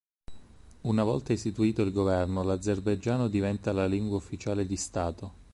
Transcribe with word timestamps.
Una 0.81 1.03
volta 1.03 1.31
istituito 1.31 1.83
il 1.83 1.91
governo, 1.91 2.41
l'azerbaigiano 2.41 3.27
diventa 3.27 3.71
la 3.71 3.85
lingua 3.85 4.17
ufficiale 4.17 4.65
di 4.65 4.75
stato. 4.75 5.33